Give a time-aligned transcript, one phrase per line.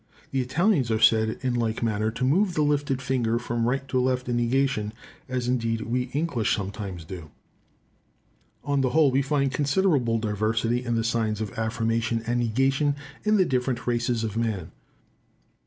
[0.31, 3.99] The Italians are said in like manner to move the lifted finger from right to
[3.99, 4.93] left in negation,
[5.29, 7.29] as indeed we English sometimes do.
[8.63, 12.95] On the whole we find considerable diversity in the signs of affirmation and negation
[13.25, 14.71] in the different races of man.